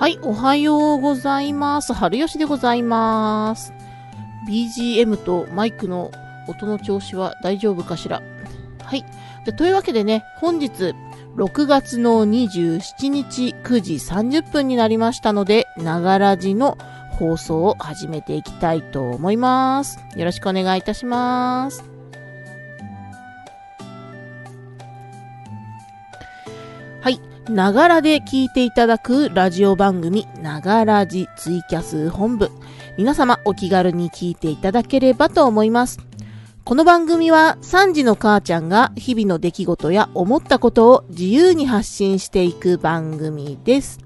[0.00, 1.92] はい、おはようございます。
[1.92, 3.74] 春吉でございます。
[4.48, 6.10] BGM とマイクの
[6.48, 8.22] 音の調子は大丈夫かしら？
[8.82, 9.04] はい。
[9.44, 10.94] でというわけでね、本日、
[11.36, 16.78] 6月の27日9時30分になりましたので、ながらじの
[17.18, 19.98] 放送を始めていきたいと思います。
[20.16, 21.84] よろしくお願いいたします。
[27.50, 32.48] ながらで聞いていただくラジオ番組、ながらじツイキャス本部。
[32.96, 35.98] 皆様お気軽に聞いていただければと思います。
[36.62, 43.98] この番組は3時の母ちゃんが日々の出来事や思ったことを自由に発信していく番組です。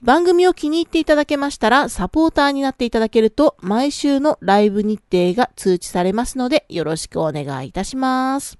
[0.00, 8.56] 番組を気に入っていただけましたらサポーターになっていただけると毎週のライブ日程が通知されますのでよろしくお願いいたします。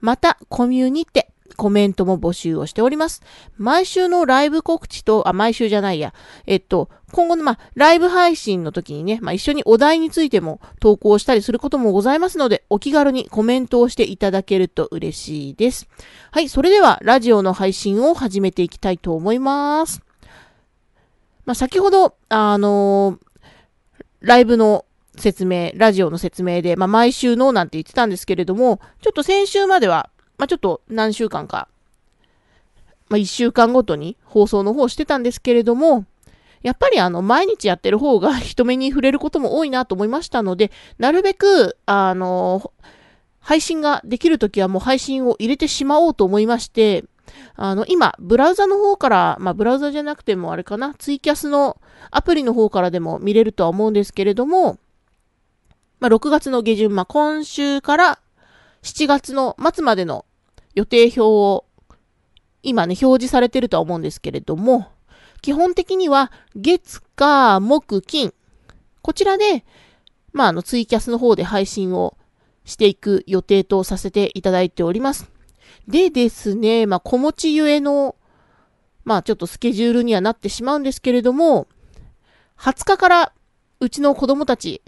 [0.00, 3.22] またコミュニテコメントも募集をしております。
[3.56, 6.14] 毎週のライブ告知と、あ、毎週じゃないや。
[6.46, 15.88] えっと、今後の、まあ、ライブ配信の時にね、まあ、一緒にお題についても投稿したりすることもございますので、お気軽にコメントをしていただけると嬉しいです。
[16.30, 20.02] はい、それでは、ラジオの配信を始めていきたいと思います。
[21.44, 23.32] まあ、先ほど、あのー
[24.22, 24.84] ライブの
[25.16, 30.08] 説明、ラジオの説明で、まあ、毎週のなんて言ってたんですけれども、ちょっと先週までは、
[30.42, 31.68] まあ、ちょっと何週間か、
[33.08, 36.04] まあ、1週間ごとに放送の方してたんですけれども、
[36.62, 42.72] やっぱりあの、毎日やってる方が 人目に触れることも多いなと思いましたので、なるべく、あの、
[43.38, 47.04] 配信ができるときはもう配信を入れてしまおうと思いまして、
[47.54, 54.80] あの、今、ブラウザの方から、まあ、ブラウザじゃなくてもあれかな、ツイキャスのアプリの方からでも見れるとは思うんですけれども、
[56.00, 58.18] まあ、6月の下旬、まあ、今週から
[58.82, 60.24] 7月の末までの
[60.74, 61.64] 予定表を
[62.62, 64.88] 今ね、表示されてるとは思うんですけれども、
[65.40, 68.32] 基本的には月、火、木、金、
[69.02, 69.64] こちらで、
[70.32, 72.16] まあ、あの、ツイキャスの方で配信を
[72.64, 75.30] していく予定とさせていただいております。
[75.88, 78.14] でですね、まあ、子持ちゆえの、
[79.04, 81.66] まあ、ちょっとスケジュールにはなってしまうんですけれども、
[82.56, 83.32] 20日から
[83.80, 84.82] うちの子供たち、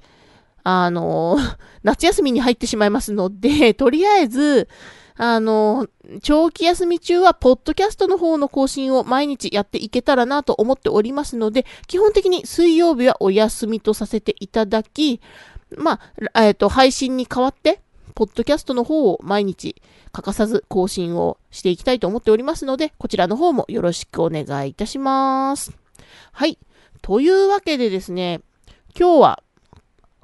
[0.62, 1.36] あの、
[1.82, 4.68] 夏休みに入ってしまいますので、とりあえず、
[5.16, 5.86] あの、
[6.22, 15.20] 長期休み中は、ポッドキャストの方の更新を毎日やっていけたらなと思っておりますので、基本的に水曜日はお休みとさせていただき、
[15.76, 16.00] ま
[16.32, 17.80] あ、えっ、と、配信に代わって、
[18.14, 19.82] ポッドキャストの方を毎日
[20.12, 25.72] 欠かさず更新をしていきたいと思っておりますので、こちらの方もよろしくお願いいたします。
[26.32, 26.58] はい。
[27.02, 28.40] というわけでですね、
[28.98, 29.42] 今日は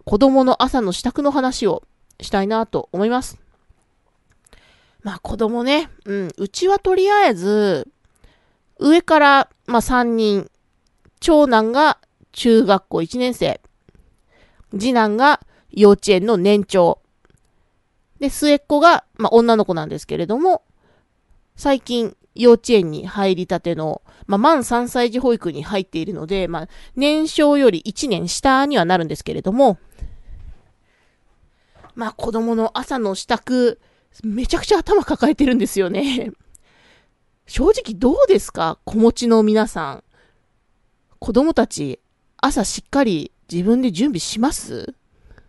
[0.04, 1.82] 子供の朝の支度の話を
[2.20, 3.38] したいなと思います。
[5.02, 7.88] まあ子供ね、うん、うちはとりあえず、
[8.78, 10.50] 上から、まあ3人、
[11.20, 11.98] 長男が
[12.32, 13.60] 中学校1年生、
[14.72, 15.40] 次男が
[15.70, 17.00] 幼稚園の年長、
[18.18, 20.62] で、末っ子が、まあ女の子なんですけれども、
[21.56, 29.78] 最近幼稚園に入りたての、まあ満3歳児保育に入っているので、まあ年少より1年下にはなるんですけれども、
[31.94, 33.78] まあ子供の朝の支度、
[34.24, 36.32] めちゃくちゃ頭抱えてるんですよね。
[37.46, 38.78] 正直どうですか？
[38.84, 40.04] 子持ちの皆さん。
[41.18, 42.00] 子供たち、
[42.38, 44.94] 朝しっかり自分で準備します？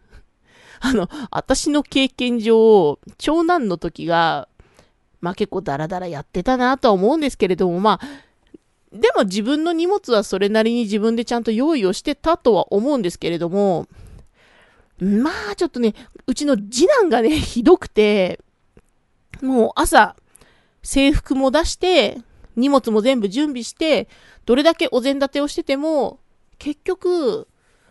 [0.82, 4.48] あの、私の経験上、長男の時が、
[5.22, 8.08] まあ結構ダラダラやってたなとは思うんですけれども、まあ、
[8.92, 13.88] でも自分の荷物はそれなりに自分でちゃんと用意をしてたとは思うんですけれども、
[15.00, 15.94] まあちょっとね、
[16.26, 18.40] うちの次男がね、ひどくて、
[19.42, 20.16] もう朝、
[20.84, 22.20] 制服も出して、
[22.56, 24.08] 荷物も全部準備して、
[24.46, 26.20] どれだけお膳立てをしてても、
[26.58, 27.48] 結局、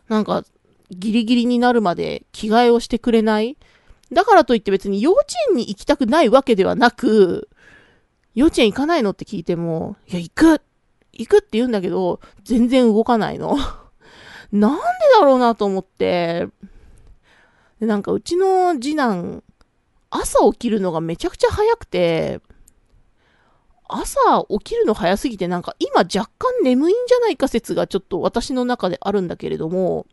[0.09, 0.45] なんか、
[0.91, 3.57] ギリギリになるまで着替えをしてくれない。
[4.13, 7.49] だからといって別に幼稚園に行きたくないわけではなく、
[8.35, 10.61] 幼稚園行かないのって聞いても、いや、行く
[11.13, 13.57] 行くって言うんだけど、全然動かないの。
[14.53, 14.81] なんで
[15.19, 16.49] だろうなと思って。
[17.79, 19.43] でなんかうちの次男、
[20.11, 22.41] 朝起きるのがめちゃくちゃ早くて、
[23.89, 30.07] 朝起きるの早すぎてなんか今若干眠いんじゃないか説がちょっと私の中であるんだけれども、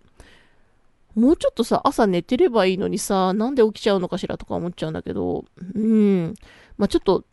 [1.16, 6.36] もうちょっとさ、朝寝てればいいのにさ、なんで起きちゃうのかしらとか思っちゃうんだけど、うん。
[6.78, 7.26] まあちょっと、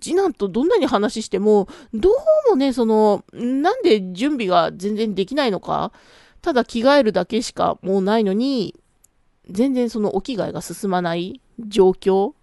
[0.00, 2.14] 次男とどんなに話しても、どう
[2.50, 5.90] もね、その、なんで準備が全然できないのか、
[6.42, 8.76] ただ着替えるだけしかもうないのに、
[9.50, 12.34] 全然そのお着替えが進まない状況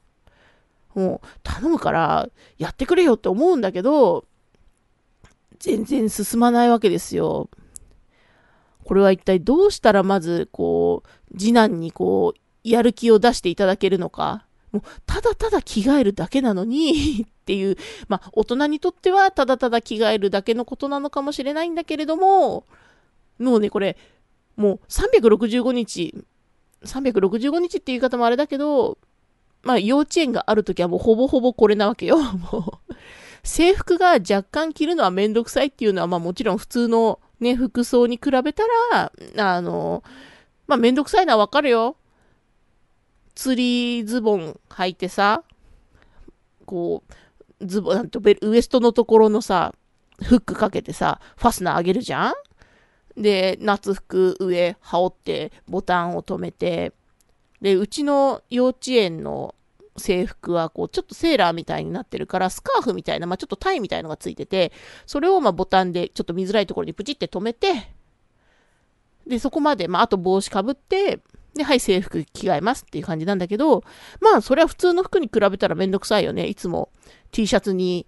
[0.98, 2.28] もう頼むから
[2.58, 4.26] やってくれよって思うんだけど、
[5.60, 7.50] 全然進まないわけですよ。
[8.84, 14.48] これは一体どうしたらまず、こう、次男にこう、やる気を出していただけるのか。
[14.72, 17.78] もう、ただただ着替えるだけなのに っていう、
[18.08, 22.66] まあ、大人にとってはただただ着替えるだけのことなのかもしれないんだけれども、
[23.38, 23.98] もうね、これ、
[24.56, 26.26] もう365日、
[26.84, 28.98] 365日って言い方もあれだけど、
[29.64, 32.18] まあ幼稚園があるときはもうほぼほぼこれなわけよ。
[32.52, 32.94] もう
[33.44, 40.04] 制服が若干着るのはめんどくさいっていうのはまあもちろん普通のね、服装に比べたら、あの、
[40.68, 41.96] まあめんどくさいのはわかるよ。
[43.36, 45.44] 釣りズボン履いてさ、
[46.66, 47.04] こ
[47.60, 49.74] う、ズボン、なんとウエストのところのさ、
[50.24, 52.34] フックかけてさ、ファスナー上げるじゃん
[53.18, 56.94] で、夏服上羽織ってボタンを止めて、
[57.62, 59.56] で、うちの幼稚園の
[59.98, 64.72] 制服はこうちょっとセーラーみたいになってるからスカーフみたいな、まあ、ちょっとタイみたいのがついてて
[65.06, 67.92] それをまボタンでちょっと見づらいところにプチって止めて
[69.26, 71.20] でそこまで、まあ、あと帽子かぶって
[71.56, 73.84] ではい制服着替えますっていう感じなんだけど
[74.22, 76.46] まあそれは普通の服に比べたらめんどくさいよね。
[76.46, 76.92] いつも
[77.32, 78.06] T シャツに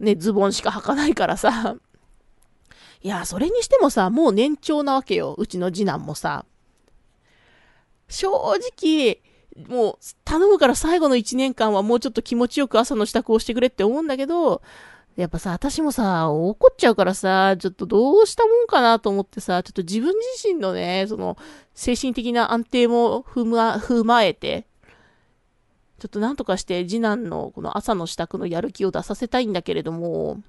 [0.00, 1.76] ねズボンしか履かないからさ。
[3.02, 5.34] いや、それにしてもさ、もう年長なわけよ。
[5.38, 6.44] うちの次男もさ。
[8.08, 9.22] 正直、
[9.68, 14.62] もう頼むから最後の1年間はもうちょっと気持ちよく朝の支度をしてくれって思うんだけど、
[15.16, 21.36] やっぱさ、私もさ、怒っちゃうからさ、ちょっとどうしたもんかなと思ってさ、ちょっと自分自身のね、その、
[21.74, 24.66] 精神的な安定も踏ま、踏まえて、
[25.98, 30.40] ちょっとなんとかして次男のこの朝の支度のやる気を出させたいんだけれども、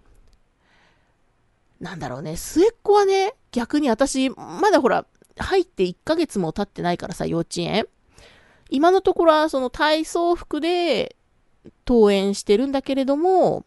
[1.82, 5.08] なんだろうね、末っ子はね、逆に私、まだほら、
[5.38, 7.88] 入って1ヶ月も経ってないからさ、幼稚園。
[8.70, 11.16] 今のところはその体操服で
[11.86, 13.66] 登園してるんだけれども、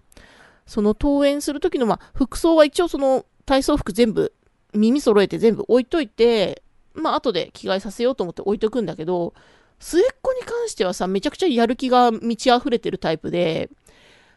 [0.64, 4.32] その登園する時の、ま、服装は一応その体操服全部、
[4.72, 6.62] 耳揃えて全部置いといて、
[6.94, 9.34] まあ、後で着替えさせようと思って置いとくんだけど、
[9.80, 13.70] 末っ子に関してはさ、めちゃくちゃやる気が満ち溢れてるタイプで、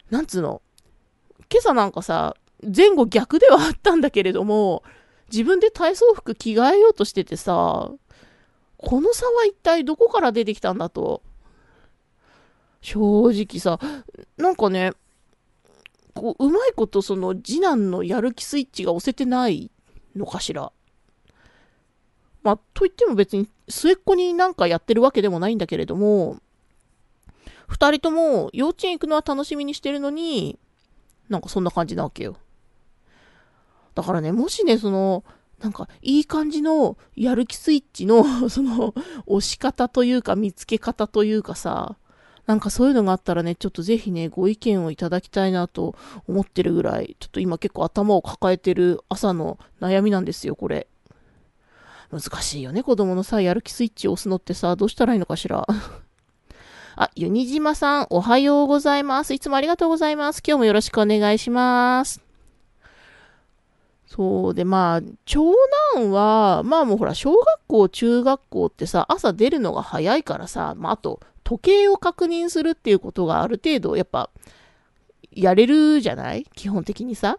[0.09, 0.63] なんつうの、
[1.51, 4.83] 今朝なんかさ、前後逆ではあったんだけれども、
[5.31, 7.91] 自分で体操服着替えようとしててさ、
[8.77, 11.21] この差は一体どこから出てきたんだと。
[12.81, 13.79] 正直さ、
[14.37, 14.93] なんかね、
[16.13, 19.71] こう、うまいことその次男のやる気スイッチが押せてない
[20.15, 20.71] のかしら。
[22.43, 26.37] まあ、といっても別に末っ子になんかやってるわけでもないんだけれども、
[27.67, 30.57] 二人とも幼稚園行くのは楽しみにしてるのに、
[31.29, 32.37] なんかそんな感じなわけよ。
[33.97, 35.23] だからね、もしね、その、
[35.59, 38.93] なんか、いい感じのやる気スイッチの、 その、
[39.25, 41.97] 押し方というか、見つけ方というかさ、
[42.45, 45.95] なんかそういうのがあったらね、ちょっとぜひね、ご意見をいただきたいなと
[46.27, 50.85] 思ってるぐらい、ちょっと今結構頭を抱えてる朝の悩みなんですよ、これ。
[52.11, 55.65] 難しいよね、子供のさ、やる気スイッチを押すのってさ、どうしたらいいのかしら。
[56.95, 59.33] あ、ユニジマさん、おはようございます。
[59.33, 60.43] いつもありがとうございます。
[60.45, 62.26] 今日もよろしくお願いします。
[64.07, 65.51] そうで、まあ、長
[65.95, 74.29] 男は、まあもうほら、小学校、中学校ってさ、朝出るのが早いからさ、まああと、時計を確認するっていうことがある程度、やっぱ、
[75.31, 76.45] やれるじゃない？
[76.55, 77.37] 基本的にさ。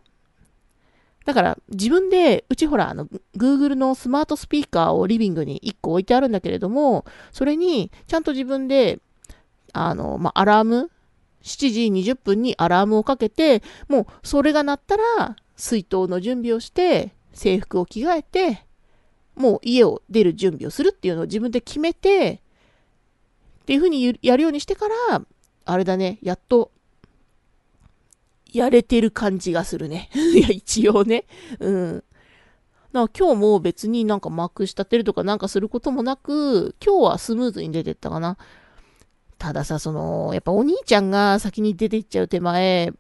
[1.24, 9.00] だから、自分で、うちほら、あの、Google のスマートスピーカーをリビングに1個置いてあるんだけれども、それに、ちゃんと自分で、
[9.72, 10.90] あの、まあ、アラーム、
[11.42, 18.64] 7時20分にアラームをかけて、もう、それが鳴ったら、水筒の準備をして、制服を着替えて、
[19.34, 22.40] もう家を出る準備をするっていうのを自分で決めて、
[23.62, 25.22] っていうふうにやるようにしてから、
[25.64, 26.70] あれだね、やっと、
[28.50, 30.08] やれてる感じがするね。
[30.34, 31.26] いや、一応ね。
[31.60, 31.94] うん。
[31.96, 32.04] だか
[32.92, 38.38] ら今日も別になんかまくし立てるとかなんかすることもなく、今日はスムーズに出てったかな。
[39.36, 42.92] たださ、その、やっぱお兄ちゃんが先に出ていっちゃう手前、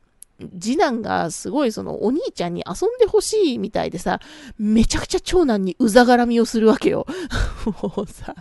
[0.60, 4.20] 次男がすごいそのお兄ちゃんに遊んでほしいみたいでさ、
[4.56, 7.06] めちゃくちゃ長男にうざがらみをするわけよ。
[7.82, 8.34] もうさ、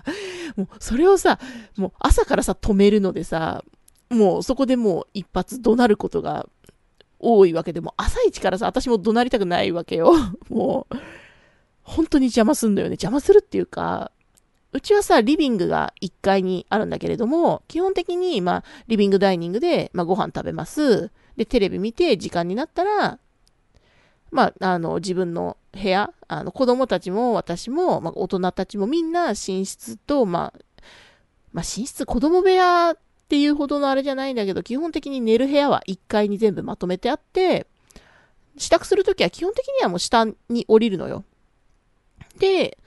[0.56, 1.40] もうそれをさ、
[1.76, 3.64] もう朝からさ止めるのでさ、
[4.10, 6.48] もうそこでもう一発怒鳴ることが
[7.20, 10.14] 多いわけでも、朝一からさ、私も怒鳴りたくないわけよ。
[10.50, 10.96] もう、
[11.82, 12.94] 本当に邪魔すんだよね。
[12.94, 14.12] 邪魔するっていうか、
[14.74, 21.12] うちはさ、リビングが1階にあるんだけれども、基本的に、まあ、リビングダイニングで、まあ、ご飯食べます。
[21.38, 23.20] で、テレビ見て時間になったら、
[24.32, 30.60] まあ、あの、自分の部屋、あの、子供たちも私も、まあ、大人たちもみんな寝室と、まあ、
[31.54, 32.98] まあ、寝室、子供部屋っ
[33.30, 37.68] ていうほどのあれじゃないんだけど、基本的に寝る部屋は1階に全部まとめてあって、
[38.58, 41.24] 支度するときは基本的にはもう下に降りるのよ。
[42.40, 42.78] で、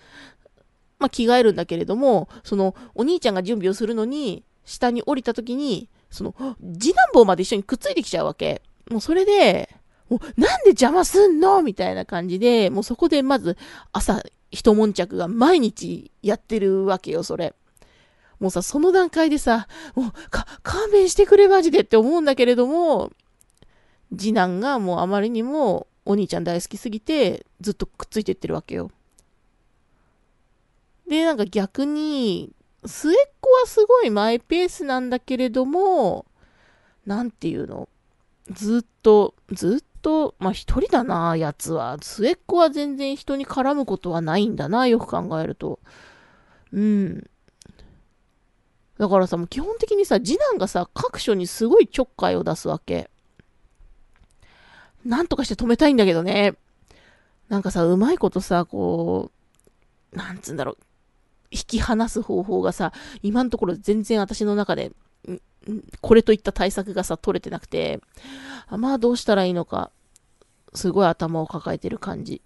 [0.98, 6.34] まあ、着替えるんだけれども、その、お兄ちゃんが準備をするのに、下に降りたときに、その、
[6.78, 8.62] 次男坊まで一緒にくっついてきちゃうわけ。
[8.90, 9.70] もうそれで、
[10.08, 11.62] もうなんで邪魔すんの？
[11.62, 13.56] みたいな感じで、もうそこでまず
[13.92, 17.54] 朝一悶着が毎日やってるわけよ、それ。
[18.40, 23.12] もうさ、その段階でさ、もう、か、勘弁してくれマジでって思うんだけれども、
[24.16, 28.90] 次男がもうあまりにもお兄ちゃん大好きすぎて、ずっとくっついてってるわけよ。
[31.06, 32.50] で、なんか逆に、
[32.84, 36.26] 末っ子はすごいマイペースなんだけれども、
[37.06, 37.88] なんていうの？
[38.50, 41.98] ずっと、ずっと、まあ一人だな、やつは。
[42.00, 45.78] 末っ子は全然人に絡むことはないんだな、よく考えると。
[46.72, 47.30] うん。
[48.98, 53.10] だからさ、もう基本的にさ、次男がさ、各所にすごいちょっかいを出すわけ。
[55.04, 56.54] なんとかして止めたいんだけどね。
[57.48, 59.30] なんかさ、うまいことさ、こ
[60.12, 60.78] う、なんつうんだろう、
[61.50, 62.92] 引き離す方法がさ、
[63.22, 64.92] 今のところ全然私の中で、
[66.00, 68.00] これといった対策がさ、取れてなくて、
[68.68, 69.90] あまあどうしたらいいのか、
[70.74, 72.40] すごい頭を抱えてる感じ。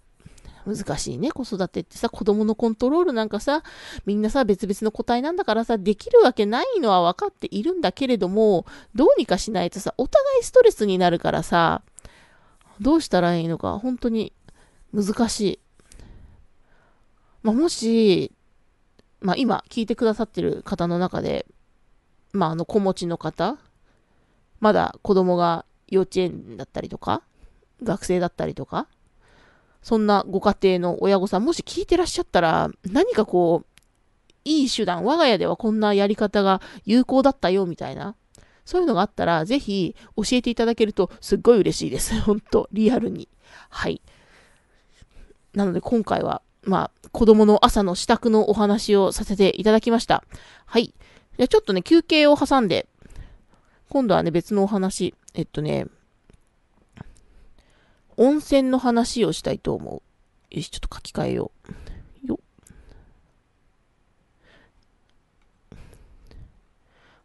[0.65, 3.61] 難しいね、子育てってさ、子供のコントロールなんかさ、
[4.05, 11.83] みんなさ、別々の個体なんだからさ、できるわけないのは分かっているんだけれども、どうにかしないとさ、お互いストレスになるからさ、
[12.81, 14.33] どうしたらいいのか、本当に
[14.91, 15.59] 難しい。
[17.43, 18.31] まあ、もし、
[19.25, 21.47] まあ、今聞いてくださってる方の中で、
[22.31, 23.57] まあ、あの、子持ちの方、
[24.59, 27.23] まだ子供が幼稚園だったりとか、
[27.81, 28.87] 学生だったりとか、
[29.81, 33.81] そんなご家庭の親御さん、もし聞いてらっしゃったら、何かこう、
[34.43, 38.15] いい手段、我が家ではこんなやり方が有効だったよ、みたいな。
[38.63, 42.13] そういうのがあったら、ぜひ教えていただけるとすっごい嬉しいです。
[42.21, 43.27] 本当リアルに。
[43.69, 44.03] はい。
[45.55, 50.23] なので今回はまあ、子供の朝の支度のお話をさせていただきました。
[50.65, 50.93] はい。
[51.37, 52.87] じゃちょっとね、休憩を挟んで、
[53.89, 55.13] 今度はね、別のお話。
[55.33, 55.85] えっとね、
[58.17, 60.01] 温泉の話をしたいと思
[60.51, 60.55] う。
[60.55, 61.51] よし、ちょっと書き換えよ
[62.23, 62.27] う。
[62.27, 62.39] よ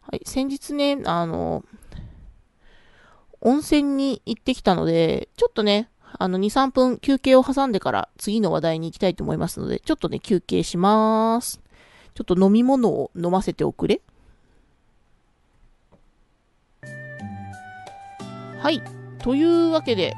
[0.03, 1.65] はい、先日ね、あの、
[3.41, 5.89] 温泉に行ってきたので、ちょっとね、
[6.21, 11.63] あの、2、3分休憩を挟んでから次の話題に行きたいと思いますので、ちょっとね、休憩します。
[12.15, 14.03] ちょっと飲み物を飲ませておくれ。
[18.59, 18.83] はい。
[19.21, 20.15] というわけで、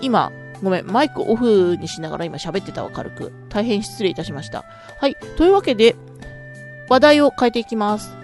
[0.00, 3.32] 今、ごめん、マイクオフにしながら今喋ってたわ、軽く。
[3.48, 4.64] 大変失礼いたしました。
[4.98, 5.14] はい。
[5.36, 5.94] というわけで、
[6.88, 8.21] 話題を変えていきます。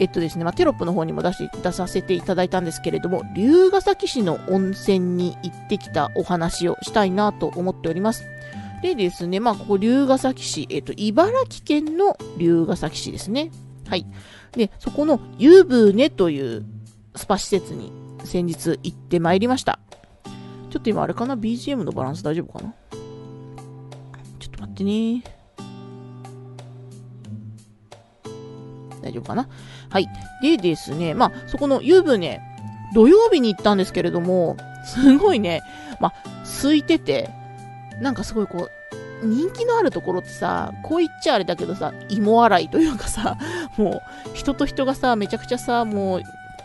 [0.00, 8.24] えっとですね、まあ、テロップの方にも出し出させていただいたんですけれども、龍ヶ崎市の温泉に行ってきたお話をしたいなと思っております。
[8.82, 13.50] でですね、まあ、ここ龍ヶ崎市、えっと、茨城県の龍ヶ崎市ですね。
[13.86, 14.06] はい。
[14.52, 16.64] で、そこの湯船という
[17.14, 17.92] スパ施設に
[18.24, 19.78] 先日行ってまいりました。
[20.70, 22.74] ちょっと今あれかな ?BGM のバランス大丈夫かな？
[24.38, 25.22] ちょっと待ってね
[29.02, 29.48] 大丈夫かな？
[29.90, 30.08] はい。
[30.40, 32.40] でですね、まあ、そこの湯船、
[32.94, 35.62] 土曜日に行ったんですけれども、すごいね、
[36.00, 36.14] まあ、
[36.62, 37.28] 空いてて、
[38.00, 38.70] なんかすごいこ
[39.22, 43.36] う、人気のあるところってさ、こう言っちゃあれだけどさ、芋洗いというかさ、
[43.76, 44.02] も
[44.34, 46.22] う、人と人がさ、めちゃくちゃさ、もう、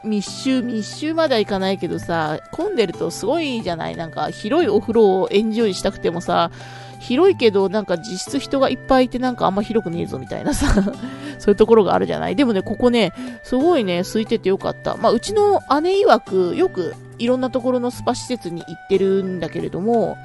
[0.07, 3.95] 密集、密集まではいかないけどさ、混んでるとすごいじゃない？
[3.95, 6.51] なんか、広いお風呂をエンジョイしたくてもさ、
[6.99, 10.93] 広いけど、なんか実質人がいっぱいいてなんかあんま広くねえぞみたいなさ
[11.39, 13.13] そういうところがあるじゃないでもね、ここね、
[13.43, 14.95] すごいね、空いててよかった。
[14.97, 20.17] まあ、うちの姉曰く、よくいろんなところのスパ施設に行ってるんだけれども、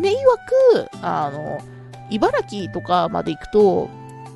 [0.00, 0.14] 姉曰
[0.74, 1.60] く、あの、
[2.10, 3.88] 茨城とかまで行くと、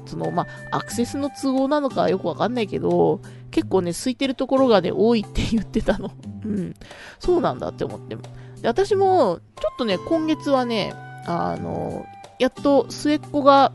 [0.07, 3.21] その、まあ、アクセスの都合なのかよくわかんないけど、
[3.51, 6.12] 結構ね、空いてるところがね、多いって言ってたの。
[6.45, 6.75] うん。
[7.19, 8.17] そうなんだって思って。
[8.17, 10.95] で私も、ちょっとね、今月はね、
[11.27, 12.07] あの、
[12.39, 13.73] やっと末っ子が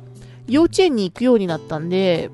[0.48, 2.30] 幼稚園に行くようになったんで、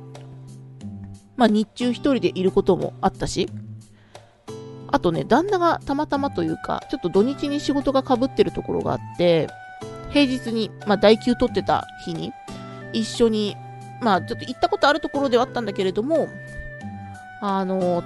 [1.35, 3.49] まあ日中一人でいることもあったし、
[4.87, 9.49] あとね、旦那がたまたまというか、ちょっと土日に仕事が被ってるところがあって、
[10.11, 12.31] 平日に、まあ代休取ってた日に、
[12.93, 13.57] 一緒に、
[14.01, 16.27] まあちょっと行ったことあるところではあったんだけれども、
[17.41, 18.03] あの、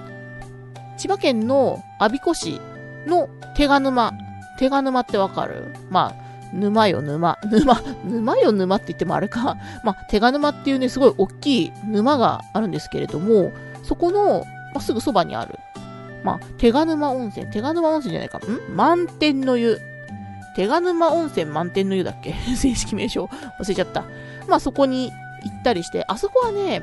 [0.98, 2.62] 千葉県の我孫子市
[3.06, 4.14] の手賀沼、
[4.58, 5.76] 手賀沼ってわかる？
[5.90, 7.38] まあ、沼よ沼。
[7.52, 9.58] 沼、沼よ沼って言ってもあれか。
[9.84, 13.52] まあ、手賀沼っていうね、すごい大きい沼があるんですけれども、
[13.84, 15.60] そこの、まあ、すぐそばにある。
[16.24, 17.46] まあ、手賀沼温泉。
[17.48, 18.40] 手賀沼温泉じゃないか。
[18.40, 18.76] ん？
[18.76, 19.80] 満天の湯。
[20.56, 22.34] 手賀沼温泉満天の湯だっけ？
[22.56, 23.26] 正式名称
[23.60, 24.04] 忘れちゃった。
[24.48, 25.12] まあそこに
[25.44, 26.82] 行ったりして、あそこはね、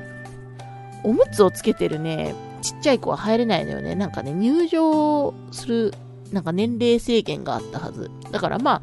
[1.03, 3.95] おむつをつけてるね、ちっちゃい子は入れないのよね。
[3.95, 5.93] なんかね、入場する、
[6.33, 8.11] なんか年齢制限があったはず。
[8.31, 8.83] だからまあ、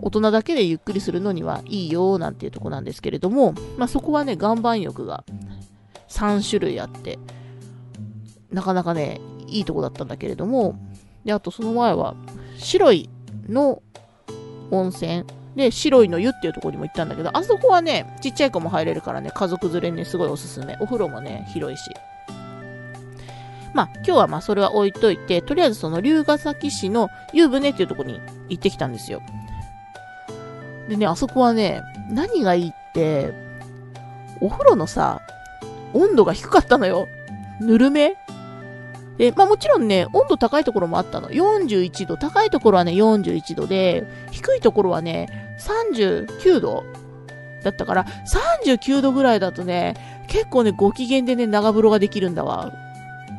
[0.00, 5.24] 大人だけでゆっくりするのにはいいよなんていうとこなんですけれども、まあそこはね、岩盤浴が
[6.08, 7.18] 3種類あって、
[8.50, 10.78] なかなかね、いいとこだったんだけれども、
[11.24, 12.14] で、あとその前は、
[12.56, 13.08] 白い
[13.48, 13.82] の
[14.70, 15.24] 温泉
[15.56, 20.76] で、白いの湯っていうとこにも行ったんだけど、あそこはね、ちっちゃい子も入れるからね、家族連れにすごいおすすめ。
[20.80, 21.90] お風呂もね、広いし。
[23.74, 29.20] まあ、今日はまあそれは置いといて、とりあえずその龍ヶ崎市の湯船っていうとこに行ってきたんですよ。
[30.88, 33.32] でね、あそこはね、何がいいって、
[34.40, 35.20] お風呂のさ、
[35.92, 37.08] 温度が低かったのよ。
[37.60, 38.16] ぬるめ
[39.18, 41.28] で、まあもちろんね、温度高いところもあったの。
[41.28, 42.16] 41度。
[42.16, 46.84] 高いところはね、41度で、低いところはね、39度
[47.64, 52.72] だったから、39度ぐらいだとね、結構ね、ご機嫌でね、長風呂ができるんだわ。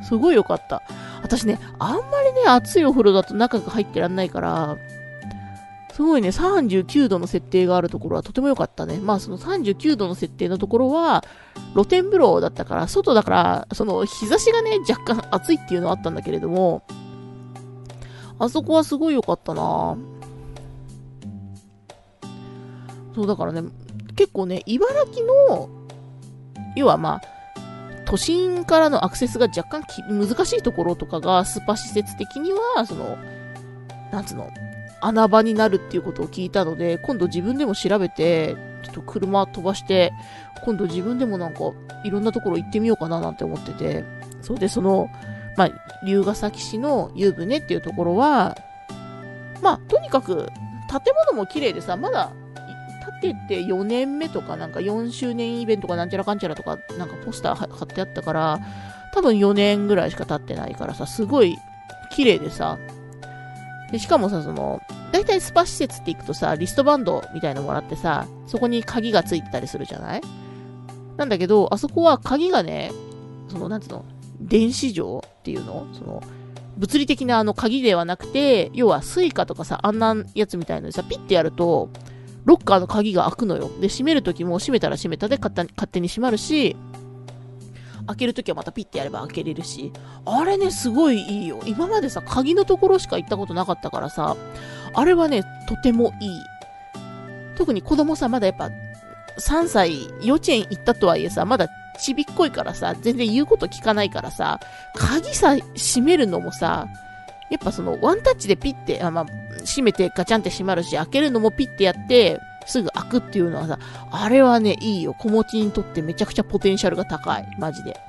[0.04, 0.84] すごいよかった。
[1.24, 4.78] 私ね、あんまりね、暑いお風呂だと中が入ってらんないから、
[6.00, 9.00] すごいね、39度の設定があるところはとても良かったね。
[9.00, 11.26] まあその39度の設定のところは、
[11.74, 16.84] 露天風呂だったから、外だから、その日差しがね、若干暑いっていうのはあったんだけれども、
[18.40, 19.98] あそこはすごい良かったな
[23.14, 23.64] そうだからね、
[24.16, 25.68] 結構ね、茨城の、
[26.78, 27.22] 要はまあ、
[28.06, 33.18] 都心からのアクセスが若干難しいところとかが、スパ施設的には、その、
[34.14, 34.50] なんつうの、
[35.02, 40.14] 穴場になるっていうことを聞いたので、今度自分でも調べて、ちょっと車飛ばして、
[40.64, 41.60] 今度自分でもなんか、
[42.04, 44.04] いろんなところ行ってみようかななんて思ってて、
[44.42, 45.10] そうで、その、
[45.58, 45.70] まあ、
[46.06, 48.58] 龍ヶ崎市の湯船っていうところは、
[49.62, 50.48] まあ、とにかく、
[50.90, 52.32] 建物も綺麗でさ、まだ、
[53.22, 58.60] 建てて4年目とか、なんか4周年イベントかなんちゃらかんちゃらとか、なんかポスター貼ってあったから、
[59.14, 61.58] 多分4年ぐらいしか経ってないからさ、すごい
[62.12, 62.78] 綺麗でさ、
[63.92, 70.22] で、しかもさ、その、大体スパ施設って行くとさ、リストバンドみたいなのもらってさ、そこに鍵がついてたりするじゃない？
[71.18, 72.92] なんだけど、あそこは鍵がね、
[73.50, 74.06] その、なんつうの、
[74.40, 75.88] 電子錠っていうの？
[75.94, 76.22] その、
[76.78, 81.90] 物理的なあの鍵ではなくて、要はスイカとかさ、あんなやつみたいのでさ、ピッてやると、
[82.46, 83.70] ロッカーの鍵が開くのよ。
[83.82, 86.78] で、閉めるときも閉めたら閉めたで勝手に閉まるし、
[88.10, 89.94] 開けるときはまたピッてやれば開けれるし、
[90.26, 91.60] あれね、すごいいいよ。
[91.66, 94.36] 今までさ、鍵のところしか行ったことなかったからさ、
[94.94, 96.30] あれはね、とてもいい。
[97.56, 98.72] 特に子供さ、まだやっぱ、
[99.38, 101.68] 3歳、幼稚園行ったとはいえさ、まだ
[102.02, 104.60] ちびっこいからさ、全然言うこと聞かないからさ、
[104.96, 106.88] 鍵さ、閉めるのもさ、
[107.52, 109.26] やっぱその、ワンタッチでピッて、あまあ、
[109.66, 113.80] 閉めてガチャンって閉まるし、開けるのもピッてやって、すぐ開くっていうのはさ、
[114.12, 115.14] あれはね、いいよ。
[115.14, 117.48] 子持ちにとってめちゃくちゃポテンシャルが高い。
[117.60, 118.00] マジで。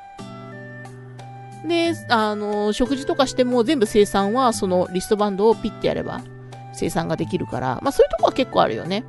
[1.66, 6.20] で、あの、食事とかしても全部生産はそのリストバンドをピッてやれば
[6.72, 9.04] 生産ができるから、まあそういうとこは結構あるよね。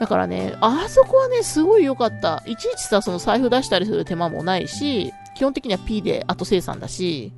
[0.00, 2.42] だからね、あそこはね、すごい良かった。
[2.46, 7.32] いちいちさ、その財布出したりする手間もないし、基本的には P で後生産だし、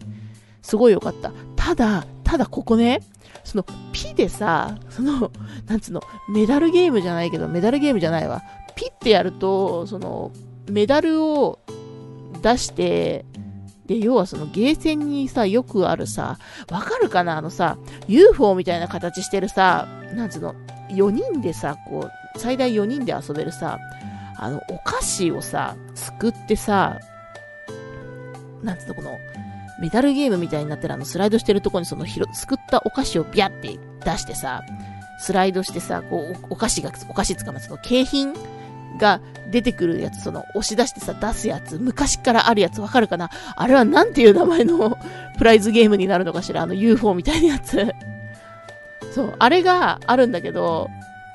[0.62, 1.32] すごい良かった。
[1.54, 3.02] ただ、ただここね、
[3.44, 5.31] その、ピでさ、その、
[5.66, 8.42] なんつうの、メダルゲームじゃないけど、メダルゲームじゃないわ。
[8.75, 10.33] ピってやると、その、
[10.70, 11.61] メダルを
[12.42, 13.25] 出して、
[13.87, 16.38] で、要はそのゲーセンにさ、よくあるさ、
[16.70, 17.37] わかるかな？
[17.37, 20.55] あのさ、UFO みたいな形してるさ、なんつうの、
[20.90, 23.79] 4人でさ、こう、最大4人で遊べるさ、
[24.38, 26.99] あの、お菓子をさ、すくってさ、
[28.62, 29.11] なんつうの、この、
[29.80, 34.62] メダルゲームみたいになってるあのスライドしてるとこにそのひろ、すくったお菓子をビャって出してさ、
[35.18, 38.34] スライドしてさ、こう、お菓子が、お菓子つかまその景品
[38.98, 43.30] が出てくるやつ、その押し出してさ、出すやつ、昔からあるやつわかるかな？
[43.56, 44.98] あれはなんていう名前の
[45.38, 46.62] プライズゲームになるのかしら？
[46.62, 47.94] あの UFO みたいなやつ。
[49.14, 50.90] そう、あれがあるんだけど、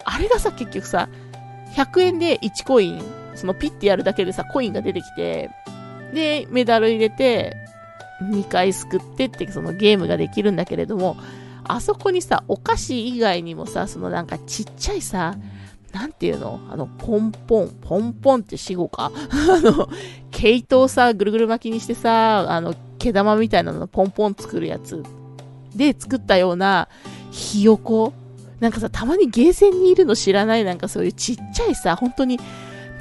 [0.05, 1.09] あれがさ、結局さ、
[1.75, 3.03] 100円で1コイン、
[3.35, 5.49] そのピッてやるだけでさ、コインが出てきて、
[6.13, 7.57] で、メダル入れて、
[8.21, 11.17] 2回すくってってそのゲームができるんだけれども、
[11.63, 15.35] あそこにさ、お菓子以外にもさ、そのなんかちっちゃいさ、
[15.93, 16.59] なんていうの？
[16.69, 19.11] あの、ポンポン、ポンポンって死後か？
[19.31, 19.89] あの、
[20.31, 25.03] 毛糸をさ、ぐるぐる巻きにしてさ、あの、毛玉みたいなのポンポン作るやつ。
[25.75, 26.87] で作ったような、
[27.31, 28.13] ひよこ？
[28.59, 30.63] なんかさ、たまにゲーセンにいるの知らない？
[30.63, 32.39] なんかそういうちっちゃいさ、本当に、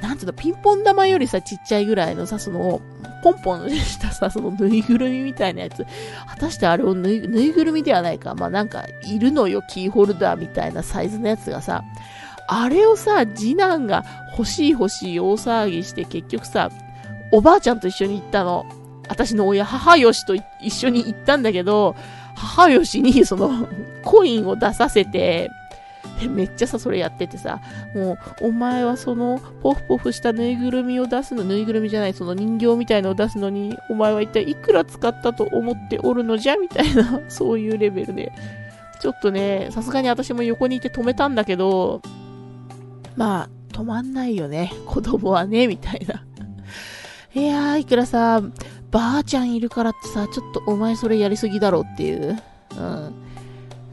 [0.02, 2.80] なんていうの、ピンポン玉よりさ、ちっちゃいぐらいのさ、その、
[3.22, 5.86] ポンポンしたさ、そのぬいぐるみみたいなやつ。
[6.26, 8.34] 果たしてあれをぬいぬいぐるみではないか。
[8.34, 11.84] まあなんか、いるのよ、キーホルダーみたいなサイズのやつがさ、
[12.48, 14.04] あれをさ、次男が
[14.36, 16.70] 欲しい欲しい大騒ぎして結局さ、
[17.32, 18.66] おばあちゃんと一緒に行ったの。
[19.08, 21.96] 私の親、母よしと一緒に行ったんだけど、
[22.36, 23.68] 母よしにその
[24.02, 25.50] コインを出させて、
[26.28, 27.60] めっちゃさ、それやっててさ、
[27.94, 38.32] もう、お前はその、ポフポフしたぬいぐるみを出すの、ぬいぐるみじゃない、その人形みたいのを出すのに、お前は一体いくら使ったと思っておるのじゃみたいな、 そういうレベルで。
[39.00, 42.02] ちょっとね、さすがに私も横にいて止めたんだけど、
[43.16, 46.22] まあ、止まんないよね、子供はね、みたいな。
[47.32, 48.42] いやー、いくらさ、
[48.90, 52.42] ばあちゃんいるからってさ、ちょっとお前それやりすぎだろっていう。
[52.76, 53.14] うん。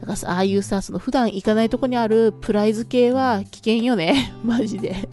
[0.08, 4.32] からさ、ああいうさ、その普段行かないとこにあるプライズ系は危険よね。
[4.42, 5.08] マジで。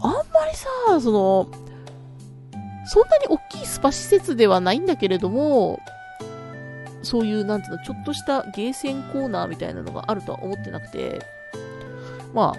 [0.00, 1.48] あんまりさ、その、
[2.86, 5.80] そんなに大きいスパ施設ではないんだけれども、
[7.02, 11.20] そういう、なんていうの、ちょっとしたゲーセンコーナーみたいなのがあるとは思ってなくて、
[12.32, 12.54] ま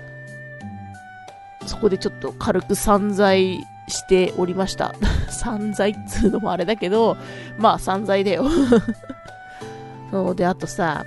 [1.64, 4.94] あ、そこでちょっと軽く散財しておりました。
[5.30, 7.18] 散財っつうのもあれだけど、
[7.58, 8.46] まあ散財だよ。
[10.12, 11.06] そうで、あとさ、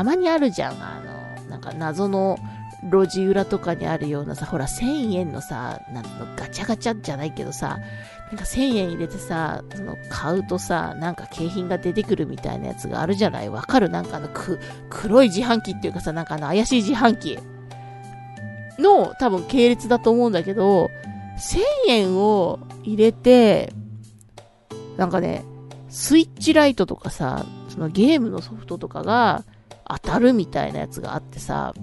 [0.00, 0.82] たまにあるじゃん。
[0.82, 0.98] あ
[1.44, 2.38] の、なんか謎の
[2.84, 7.80] 路地裏とかにあるようなさ、ほら、1000円のさ、なんのガチャガチャじゃないけどさ、
[8.28, 13.50] なんか1000円入れてさ、その買うとさ、なんか景品が出てくるみたいなやつがあるじゃない？
[13.50, 13.90] わかる？
[13.90, 14.58] なんかあのく、
[14.88, 17.38] 黒い自販機っていうかさ、なんかあの怪しい自販機
[18.78, 20.88] の多分系列だと思うんだけど、
[21.36, 23.74] 1000円を入れて、
[24.96, 25.44] なんかね、
[25.90, 29.44] スイッチライトとかさ、そのゲームのソフトとかが
[30.02, 31.74] 当たるみたいなやつがあってさ、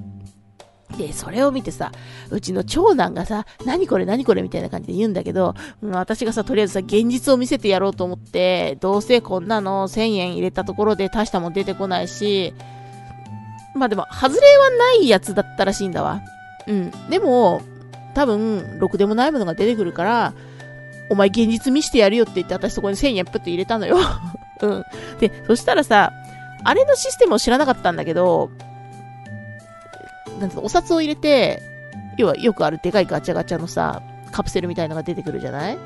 [0.97, 1.91] で、それを見てさ、
[2.29, 12.53] うちの長男がさ、何これ何これみたいな感じで言うんだけど、うん、私がさ、とりあえずさ、現実を見せてやろうと思って、どうせこんなの1000円入れたところで大したも出てこないし、
[13.75, 16.21] まあでも、外れはないやつだったらしいんだわ。
[16.67, 16.91] うん。
[17.09, 17.61] でも、
[18.15, 20.33] 多分、ろくでもないものが出てくるから、
[21.09, 23.97] お前現実見してやるよって言って、私そこに1000円プッと入れたのよ。
[24.61, 24.83] うん。
[25.19, 26.11] で、そしたらさ、
[26.67, 28.51] あれのシステムを知らなかったんだけど、
[30.41, 31.61] なん、お札を入れて、
[32.17, 34.01] 要はよくあるでかいガチャガチャのさ、
[34.33, 35.77] カプセルみたいのが出てくるじゃない？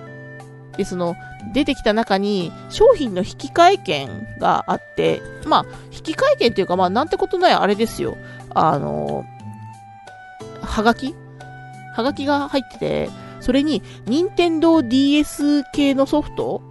[0.77, 1.15] で、その、
[1.53, 8.17] 出てきた中に、商品の引換券があって、まあ、引換券っていうか、まあ、なんてことないあれですよ。
[8.55, 9.23] あの、
[10.63, 11.13] はがき？
[11.95, 16.63] はがきが入ってて、それに、任天堂 DS 系のソフト？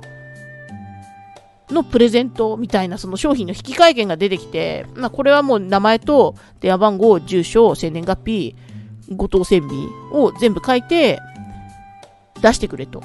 [1.74, 8.56] のプレゼントみたいなその商品の引換券が出てきて、まあ、これはもう名前と電話番号、住所、生年月日、
[9.10, 11.20] ご当選日を全部書いて
[12.40, 13.02] 出してくれと。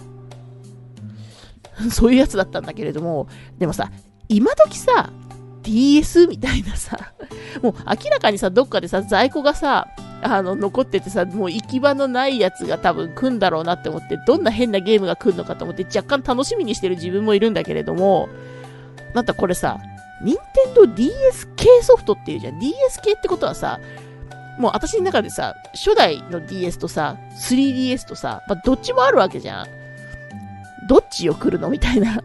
[1.91, 3.91] そういうやつだったんだけれども、でもさ、
[4.29, 5.11] 今時さ、
[5.65, 7.13] DS みたいなさ、
[7.61, 9.87] もう明らかにさ、どっかでさ、在庫がさ、
[10.21, 18.29] あの、残っててさ、もう行き場のないやつが多分来んだろうなって思って、どんな変なゲームが来るのかと思って若干楽しみにしてる自分もいるんだけれども、
[19.13, 19.79] またこれさ、
[20.21, 22.59] 任天堂 DS 系ソフトっていうじゃん。
[22.59, 23.79] DS 系ってことはさ、
[24.59, 27.17] もう私の中でさ、初代の DS とさ、
[27.49, 29.67] 3DS とさ、まあ、どっちもあるわけじゃん。
[30.87, 32.21] どっちを来るのみたいな。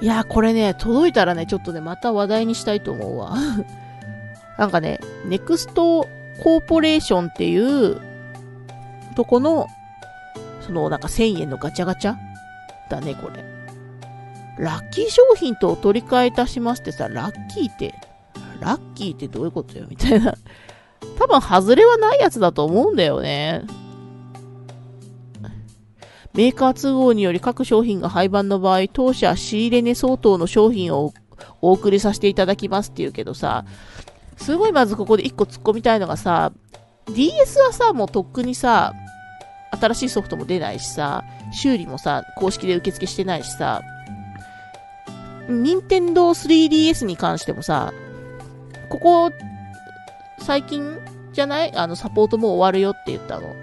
[0.00, 3.34] いや、これね、届いたらね、ちょっとね、また話題にしたいと思うわ。
[4.58, 6.06] なんかね、ネクスト
[6.42, 8.00] コーポレーションっていう
[9.14, 9.68] とこの、
[10.60, 12.16] そのなんか1000円のガチャガチャ
[12.90, 13.44] だね、これ。
[14.58, 17.94] ラッキー商品とお取り替えいたしましてさ、ラッキーって、
[18.60, 20.34] ラッキーってどういうことよみたいな。
[21.18, 23.62] 多分、外れはないやつだと思うんだよね。
[26.36, 31.14] メーカー都合により各商品が廃盤の場合、当社仕入れ値相当の商品を
[31.62, 33.64] お送りさせていただきますって言うけどさ、
[34.36, 36.52] すごいまずここで1個突っ込みたいのがさ、
[37.06, 38.92] DS はさ、もうとっくにさ、
[39.70, 43.82] 新しいソフトも出ないしさ、修理もさ、公式で受付してないしさ、
[45.48, 47.94] 任天堂 3DS に関してもさ、
[48.90, 49.30] ここ、
[50.40, 50.98] 最近
[51.32, 51.76] じゃない？
[51.76, 53.54] あの、サポートもう終わるよって言ったの。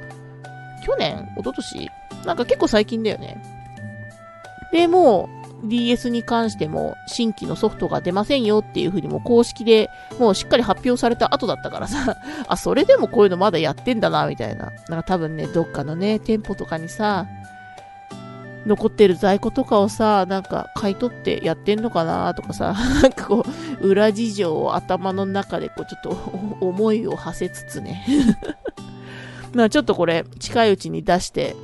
[0.85, 1.29] 去年？
[1.37, 1.89] 一昨年？
[2.25, 3.41] なんか結構最近だよね。
[4.71, 5.29] で、も
[5.63, 14.71] う DS に関しても新規のソフトが出ませんよっていう風にも公式でもうしっかり発表された後だったからさ、 あ、それでもこういうのまだやってんだな、みたいな。
[14.89, 17.27] なんか多分ね、どっかのね、店舗とかにさ、
[18.65, 23.45] 残ってる在庫とかをさ、なんか買い取ってやってんのかなとかさ、 なんかこ
[23.81, 26.09] う、裏事情を頭の中でこう、ちょっと
[26.65, 28.05] 思いを馳せつつね
[29.53, 31.55] まあちょっとこれ、近いうちに出して、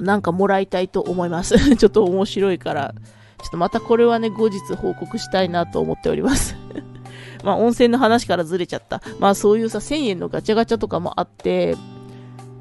[0.00, 1.56] となんかもらいたいと思います。
[1.76, 2.94] ちょっと面白いから、
[3.42, 6.56] ちょっとまたこれはね、後日報告したいなと思っております
[7.44, 9.00] まあ、温泉の話からずれちゃった。
[9.20, 11.76] まあ、そういうさ、1000円のガチャガチャとかもあって、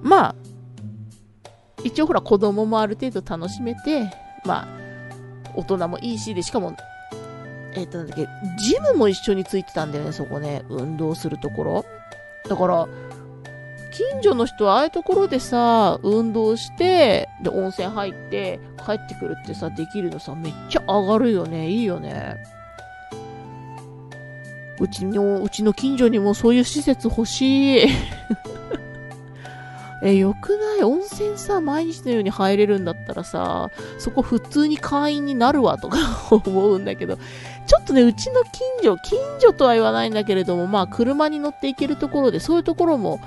[0.01, 0.35] まあ、
[1.83, 4.11] 一応ほら、子供もある程度楽しめて、
[4.45, 4.67] まあ、
[5.55, 6.75] 大人もいいし、で、しかも、
[7.73, 8.27] えっ、ー、と、なんだっけ、
[8.59, 10.63] ジムも一緒についてたんだよね、そこね。
[10.69, 11.85] 運動するところ。
[12.47, 12.87] だから、
[13.97, 21.67] 近所の人はああいうところでさ、運動して、で、温泉入って、帰ってくるってさ、できるのさ、めっちゃ上がるよね。
[21.71, 22.37] いいよね。
[24.79, 27.87] うちの、うちの近所にもそういう施設欲しい。
[30.03, 30.83] え、よくない？
[30.83, 35.97] 温泉さ、毎日のように入れるんだったらさ、そこ普通に会員になるわとか
[36.29, 37.17] 思うんだけど、
[37.65, 38.51] ちょっとね、うちの近
[38.83, 43.19] 所、近所とは言わないんだけれども、まあ、車に乗っていけるところで、そういうところも、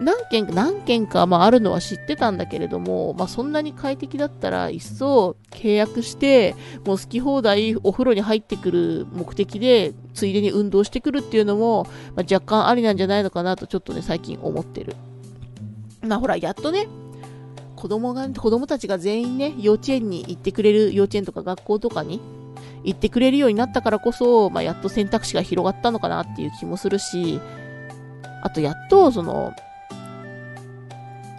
[0.00, 6.54] 何件か、何件か、まあ、あるのは知ってたんだけれども、まあ、そんなに快適だったら、一層契約して、
[6.84, 14.96] もう好き放題お風呂に入ってくる目的で、ついでに運動してくるっていうのも、まあ、若干ありなんじゃないのかなと、ちょっとね、最近思ってる。
[16.02, 16.88] まあ、ほら、やっとね、
[17.76, 22.20] 子供が、子供たちが全員ね、幼稚園に行ってくれる、幼稚園とか学校とかに
[22.82, 27.40] 行ってくれるようになったからこそ、まあ、やっと選択肢が広がったのかなっていう気もするし、
[28.42, 29.52] あと、やっと、その、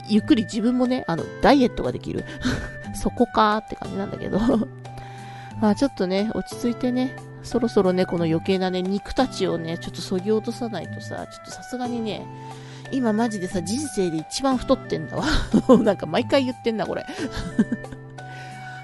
[0.07, 2.23] ゆっくり自分もね、あの、ダイエットができる。
[2.95, 4.39] そこかーって感じなんだけど
[5.59, 12.25] ま あちょっとね、落ち着いてね、そろそろね、この余計なね、肉たちをね、ちょっとそぎ落とさないとさ、ちょっとさすがにね、
[12.91, 15.25] 今マジでさ、人生で一番太ってんだわ。
[15.83, 17.05] なんか毎回言ってんな、これ。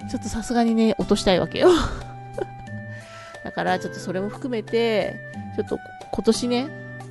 [0.10, 1.70] ちょっとさすがにね、落としたいわけよ。
[3.44, 5.20] だから、ちょっとそれも含めて、
[5.56, 5.80] ちょっと
[6.12, 6.68] 今年ね、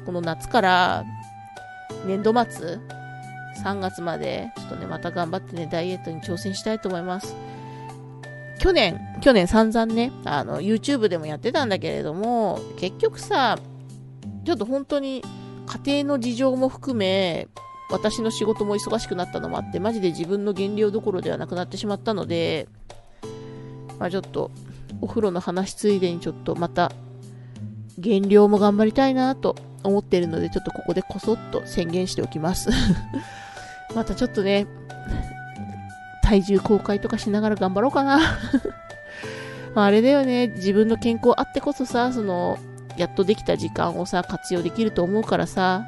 [0.07, 1.05] この夏から
[2.07, 2.79] 年度末、
[3.63, 7.35] 3月まで、ちょっとね、また頑張ってね、ダイエットに挑戦したいと思います。
[8.59, 13.59] 去年、去年散々ね、あの、YouTube でもやってたんだけれども、結局さ、
[14.45, 15.23] ちょっと本当に
[15.85, 17.49] 家庭の事情も含め、
[17.91, 22.69] 私の仕事も忙しくなったのもあって、マジで自分の減量どころではなくなってしまったので、
[23.99, 24.51] まあちょっと、
[25.01, 26.93] お風呂の話ついでにちょっとまた、
[27.99, 32.71] 減量も頑張りたいなと思っているので、ちょっとここでこそっと宣言しておきます
[33.95, 34.67] またちょっとね、
[36.23, 38.21] 体重公開とかしながら頑張ろうかな。
[39.75, 42.59] あれだよね、自分の健康あってこそさ、その、
[42.97, 45.85] やっとできた時間をさ、活用できると思うからさ、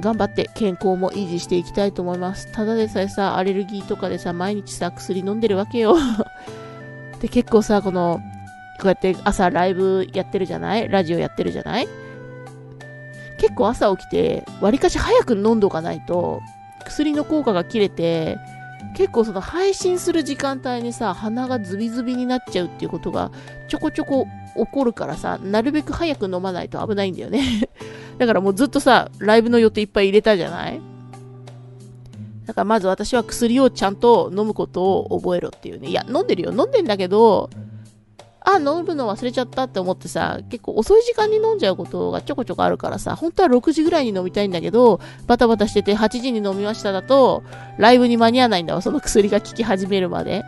[0.00, 2.50] 頑張って健康も維持していきたいと思います。
[2.52, 5.96] ただでさえさ、アレルギーとかでさ、毎日さ、薬飲んでるわけよ。
[7.20, 8.20] で、結構さ、この、
[8.80, 10.88] こうやって朝ライブやってるじゃない？
[10.88, 11.88] ラジオやってるじゃない？
[13.44, 16.40] 結構朝起きて、わりかし早く飲んどかないと、
[16.86, 18.38] 薬の効果が切れて、
[18.96, 23.30] 結構その配信する時間帯にさ、鼻がズビズビになっちゃうっていうことが
[23.68, 24.26] ちょこちょこ
[24.56, 27.68] 起こるからさ、なるべく早く飲まないと危ないんだよね
[28.16, 30.80] だからもうずっとさ、ライブの予定いっぱい入れたじゃない？
[32.46, 35.88] だからまず私は薬をちゃんと飲むことを覚えろっていうね。
[35.88, 36.50] いや、飲んでるよ。
[36.52, 37.50] 飲んでんだけど、
[38.44, 47.42] あ、飲むの忘れちゃったって思ってさ、結構遅い時間に飲んじゃうことがちょこちょこあるからさ、本当は6時ぐらいに飲みたいんだけど、バタバタしてて8時に飲みましただと、
[47.78, 50.44] ライブに間に合わないんだわ、その薬が効き始めるまで。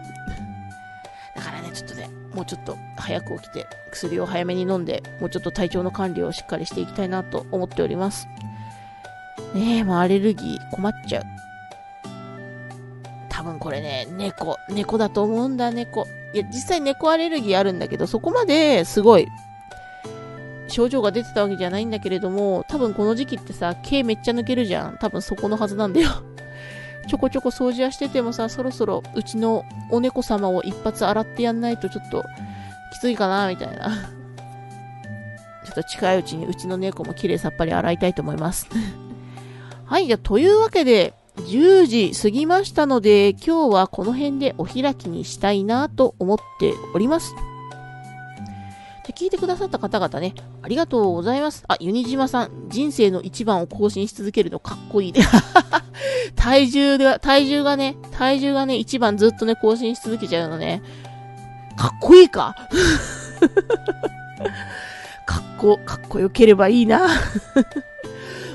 [1.35, 8.29] だからね、ちょっとね、もうちょっと早く起きて、薬を早めに飲んで、もうちょっと体調の管理をしっかりしていきたいなと思っております。
[9.55, 11.25] ねえ、もうアレルギー困っちゃう。
[13.31, 16.07] 多分これね、猫、猫だと思うんだ、猫。
[16.37, 19.27] いや、実際猫アレルギーあるんだけど、そこまですごい、
[20.69, 24.99] 症状が出てたわけじゃないんだけれども、多分この時期ってさ、毛めっちゃ抜けるじゃん。
[24.99, 26.11] 多分そこのはずなんだよ。
[27.09, 32.23] ちょこちょこ掃除はしててもさ、そろそろうちのお猫様を一発洗ってやんないとちょっと
[32.93, 33.89] きついかな、みたいな。
[35.65, 38.69] ちょっと近いうちにうちの猫も綺麗さっぱり洗いたいと思います。
[39.87, 47.35] はい、じゃあ、というわけで、10時過ぎましたので、今日はこの辺でお開きにしたいなと思っております。
[49.07, 51.63] で聞いてくださった方々ね、ありがとうございます。
[51.69, 55.21] あ、ユニジマさん、人生の一番を更新し続けるのかっこいいね。
[56.35, 60.83] 体重が、体重がね、体重がね、一番ずっとね、更新し続けちゃうのね。
[61.77, 62.57] かっこいいか？
[65.25, 67.07] かっこ、かっこよければいいな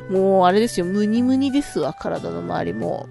[0.10, 3.08] もうあれですよ、ムニムニですわ、体の周りも。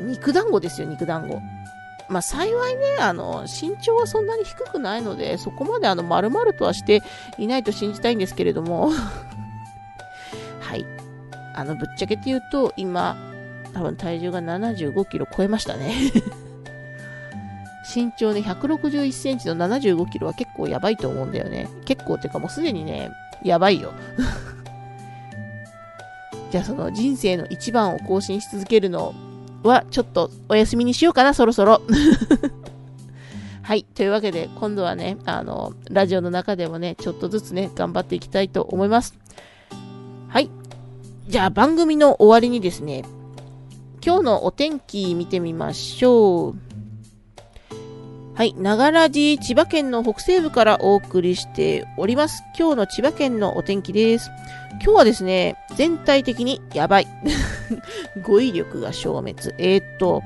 [0.00, 1.40] 肉団子ですよ、肉団子。
[2.08, 7.02] まあ幸いね、あの、身長はそんなに低くないので、そこまであの、丸々とはして
[7.38, 8.90] いないと信じたいんですけれども。
[10.60, 10.84] はい。
[11.54, 13.16] あの、ぶっちゃけて言うと、今、
[13.72, 15.92] 多分体重が75キロ超えましたね
[17.92, 21.68] 身長ね、161センチの75キロは結構やばいと思うんだよね。
[21.84, 23.10] 結構っていうかもうすでにね、
[23.42, 23.92] やばいよ。
[26.54, 29.12] じゃあその人生の一番を更新し続けるの
[29.64, 31.82] はちょっとお休みにしようかな、そろそろ。
[33.62, 33.82] はい。
[33.82, 39.18] というわけで、今度はね、あの、ラジオの中でもね、ちょっとずつね、頑張っていきたいと思います。
[40.28, 40.48] はい。
[41.26, 43.02] じゃあ、番組の終わりにですね、
[44.06, 46.54] 今日のお天気見てみましょう。
[48.36, 48.54] はい。
[48.54, 52.42] ながらじ、千葉県の北西部からお送りしております。
[52.58, 54.28] 今日の千葉県のお天気です。
[54.72, 57.06] 今日はですね、全体的にやばい。
[58.26, 59.54] 語彙力が消滅。
[59.58, 60.24] えー、っと、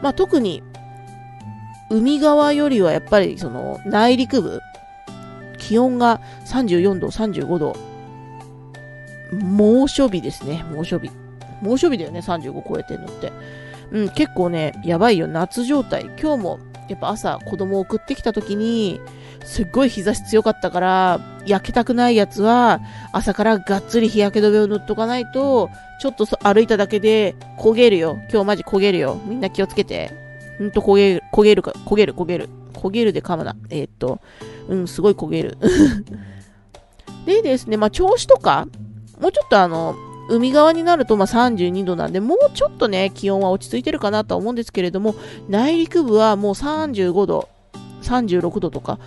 [0.00, 0.62] まあ、特に
[1.90, 4.62] 海側よりはやっぱりその内陸部、
[5.58, 7.76] 気温が34度、35度、
[9.30, 11.10] 猛暑日ですね、猛暑日。
[11.60, 13.30] 猛暑日だよね、35超えてんのって。
[13.90, 16.06] うん、結構ね、やばいよ、夏状態。
[16.18, 19.00] 今日も、やっぱ朝子供を送ってきた時に、
[19.44, 22.80] すっごい日差し強かったから、焼けたくないやつは、
[23.12, 25.70] 朝からがっつり日焼け止めを塗っとかないと、
[26.00, 28.18] ちょっと歩いただけで焦げるよ。
[28.30, 29.20] 今日マジ焦げるよ。
[29.26, 30.10] みんな気をつけて。
[30.58, 32.48] ほんと焦げる、焦げるか、焦げる、焦げる。
[32.72, 33.56] 焦げるで噛むな。
[33.70, 34.20] えー、っと、
[34.68, 35.58] うん、すごい焦げる。
[37.26, 38.66] でですね、まあ、調子とか、
[39.20, 39.94] もうちょっとあの、
[40.28, 45.14] 海側になるとま32度なんで、もうちょっとね、気温は落ち着いてるかなとは思うんですけれども、
[45.48, 47.48] 内陸部はもう35度、
[48.02, 48.98] 36度とか、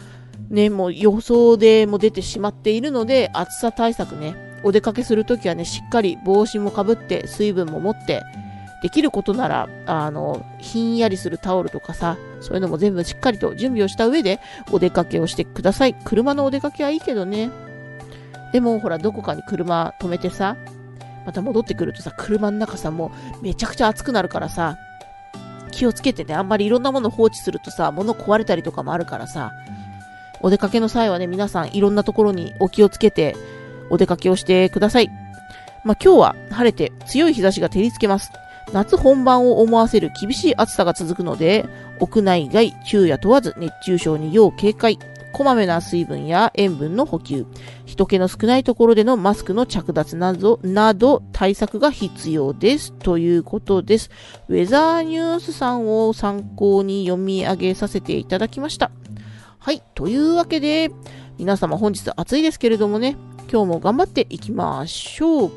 [0.50, 8.24] ね、もう予想でも出てしまっているので、暑さ対策ね、お出かけするときはね、しっかり帽子もかぶって、水分も持って、
[8.84, 14.40] できることなら、あの、ひんやりするタオルとかさ、そういうのも全部しっかりと準備をした上で
[14.72, 15.96] お出かけをしてください。
[16.06, 17.50] 車のお出かけはいいけどね。
[18.54, 20.56] でも、ほら、どこかに車止めてさ、
[21.28, 23.12] また戻ってくるとさ、車の中さ、も
[23.42, 24.78] うめちゃくちゃ暑くなるからさ、
[25.72, 29.52] 気をつけてね、あんまりいろんなもの放置するとさ、物壊れたりとかもあるからさ、
[30.40, 33.36] お出かけの際はね、皆さんいろんなところにお気をつけて
[33.90, 35.10] お出かけをしてください。
[35.84, 38.32] まあ、今日は晴れて強い日差しが照りつけます。
[38.72, 41.66] 夏本番を思わせる厳しい暑さが続くので、
[42.00, 44.98] 屋内外、昼夜問わず熱中症に要警戒。
[45.38, 47.46] こまめな水分や塩分の補給、
[47.86, 52.92] 人気の少ないところでのマスクの着脱など、など対策が必要です。
[52.92, 54.10] ということです。
[54.50, 58.90] ウェザーニュースさんを参考に読み上げさせていただきました。
[59.60, 59.84] はい。
[59.94, 60.90] というわけで、
[61.38, 63.16] 皆様本日暑いですけれどもね、
[63.48, 65.52] 今日も頑張っていきましょう。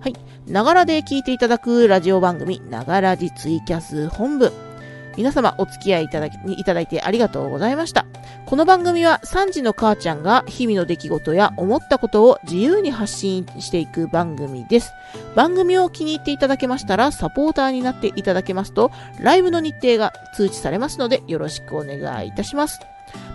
[0.00, 0.14] はい。
[0.46, 4.71] ながらで聞いていただくラジオ番組、ながらじツイキャス本部。
[5.16, 8.06] 皆様お付き合いいただき、いただいてありがとうございました。
[8.46, 14.92] この番組は3時の母ちゃんが日々の出来事や思ったことを自由に発信していく番組です。
[15.34, 22.80] 番組を気に入っていただけましたらサポーターになっていただけますとライブの日程が通知されますのでよろしくお願いいたします。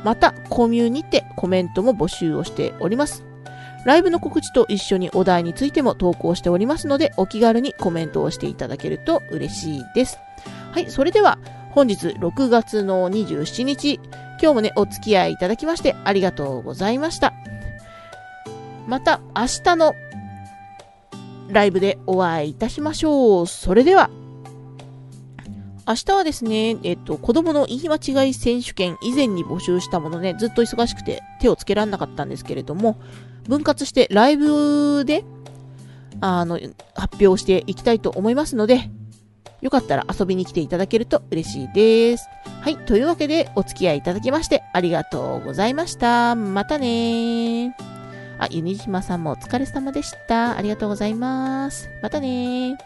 [0.03, 3.25] また、コミュニテコメントも募集をしております。
[3.85, 10.19] ライブの告知と一緒にお題についても投稿しておりますので、お気軽にコメントをしていただけると嬉しいです。
[10.71, 11.39] はい、それでは、
[11.77, 13.99] 本日6月の27日、
[14.41, 17.35] 今日もね、お付き合いいただきましてありがとうございました。
[18.87, 19.93] また明日の
[21.49, 23.45] ライブでお会いいたしましょう。
[23.45, 24.09] それでは、
[25.87, 32.99] 明日はですね、えっと、子供の言い間違い選手権以前に募集したものね、ずっと忙しくて手をつけられなかったんですけれども、
[33.47, 35.25] 分割してライブで、
[36.21, 36.59] あの、
[36.95, 38.89] 発表していきたいと思いますので、
[39.61, 42.27] よかったら遊びに来ていただけると嬉しいです。
[42.61, 42.77] はい。
[42.77, 46.35] というわけで、お付き合いいただきましてありがとうございました。
[46.35, 47.75] またね
[48.39, 50.57] あ、ユニジマさんもお疲れ様でした。
[50.57, 51.89] ありがとうございます。
[52.01, 52.77] またね